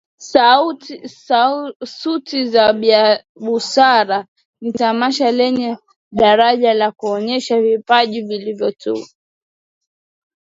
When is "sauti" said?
1.85-2.45